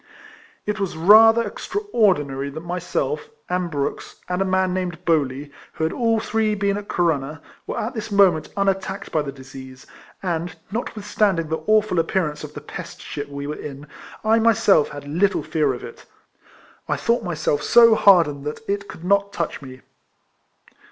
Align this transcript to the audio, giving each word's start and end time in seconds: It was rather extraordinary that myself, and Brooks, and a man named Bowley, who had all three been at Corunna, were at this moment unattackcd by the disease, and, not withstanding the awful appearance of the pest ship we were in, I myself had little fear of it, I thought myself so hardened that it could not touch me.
It 0.65 0.79
was 0.79 0.97
rather 0.97 1.45
extraordinary 1.45 2.49
that 2.49 2.65
myself, 2.65 3.29
and 3.49 3.69
Brooks, 3.69 4.15
and 4.27 4.41
a 4.41 4.45
man 4.45 4.73
named 4.73 5.05
Bowley, 5.05 5.51
who 5.73 5.83
had 5.83 5.93
all 5.93 6.19
three 6.19 6.55
been 6.55 6.75
at 6.75 6.87
Corunna, 6.87 7.39
were 7.67 7.79
at 7.79 7.93
this 7.93 8.11
moment 8.11 8.49
unattackcd 8.55 9.11
by 9.11 9.21
the 9.21 9.31
disease, 9.31 9.85
and, 10.23 10.55
not 10.71 10.95
withstanding 10.95 11.49
the 11.49 11.61
awful 11.67 11.99
appearance 11.99 12.43
of 12.43 12.55
the 12.55 12.61
pest 12.61 12.99
ship 12.99 13.29
we 13.29 13.45
were 13.45 13.53
in, 13.53 13.85
I 14.23 14.39
myself 14.39 14.89
had 14.89 15.07
little 15.07 15.43
fear 15.43 15.71
of 15.71 15.83
it, 15.83 16.07
I 16.89 16.95
thought 16.95 17.23
myself 17.23 17.61
so 17.61 17.93
hardened 17.93 18.43
that 18.45 18.67
it 18.67 18.87
could 18.87 19.03
not 19.05 19.31
touch 19.31 19.61
me. 19.61 19.81